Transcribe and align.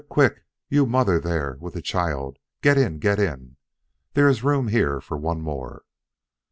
quick! 0.09 0.43
You 0.67 0.87
mother 0.87 1.19
there 1.19 1.57
with 1.59 1.75
the 1.75 1.81
child, 1.83 2.39
get 2.63 2.75
in, 2.75 2.97
get 2.97 3.19
in; 3.19 3.57
there 4.15 4.27
is 4.27 4.43
room 4.43 4.69
here 4.69 4.99
for 4.99 5.15
one 5.15 5.41
more." 5.41 5.83